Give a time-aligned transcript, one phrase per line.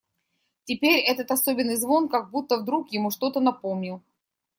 [0.63, 4.01] Теперь этот особенный звон как будто вдруг ему что-то напомнил.